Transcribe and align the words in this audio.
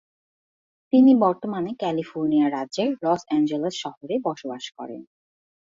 তিনি 0.93 1.11
বর্তমানে 1.23 1.71
ক্যালিফোর্নিয়া 1.79 2.47
রাজ্যের 2.49 2.89
লস 3.03 3.21
অ্যাঞ্জেলেস 3.27 3.75
শহরে 3.83 4.15
বসবাস 4.27 4.63
করেন। 4.77 5.01